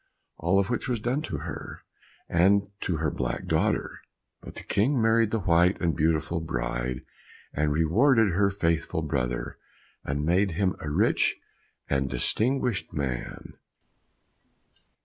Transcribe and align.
All 0.37 0.57
of 0.57 0.71
which 0.71 0.89
was 0.89 0.99
done 0.99 1.21
to 1.29 1.37
her, 1.37 1.83
and 2.27 2.71
to 2.79 2.97
her 2.97 3.11
black 3.11 3.45
daughter. 3.45 3.99
But 4.41 4.55
the 4.55 4.63
King 4.63 4.99
married 4.99 5.29
the 5.29 5.41
white 5.41 5.79
and 5.79 5.95
beautiful 5.95 6.39
bride, 6.41 7.03
and 7.53 7.71
rewarded 7.71 8.33
her 8.33 8.49
faithful 8.49 9.03
brother, 9.03 9.59
and 10.03 10.25
made 10.25 10.53
him 10.53 10.75
a 10.79 10.89
rich 10.89 11.35
and 11.87 12.09
distinguished 12.09 12.91
man. 12.95 13.53